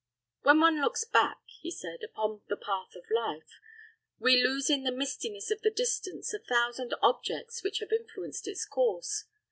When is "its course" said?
8.47-9.25